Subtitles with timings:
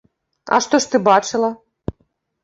[0.55, 1.51] А што ж ты бачыла?